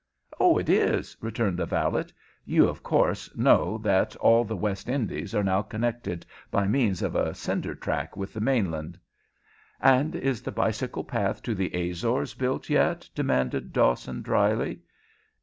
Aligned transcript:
"Oh, 0.39 0.57
it 0.57 0.67
is," 0.67 1.15
returned 1.21 1.59
the 1.59 1.67
valet. 1.67 2.05
"You, 2.43 2.67
of 2.67 2.81
course, 2.81 3.29
know 3.35 3.77
that 3.83 4.15
all 4.15 4.43
the 4.43 4.55
West 4.57 4.89
Indies 4.89 5.35
are 5.35 5.43
now 5.43 5.61
connected 5.61 6.25
by 6.49 6.65
means 6.67 7.03
of 7.03 7.15
a 7.15 7.35
cinder 7.35 7.75
track 7.75 8.17
with 8.17 8.33
the 8.33 8.41
mainland?" 8.41 8.97
"And 9.79 10.15
is 10.15 10.41
the 10.41 10.51
bicycle 10.51 11.03
path 11.03 11.43
to 11.43 11.53
the 11.53 11.71
Azores 11.87 12.33
built 12.33 12.67
yet?" 12.67 13.07
demanded 13.13 13.73
Dawson, 13.73 14.23
dryly. 14.23 14.81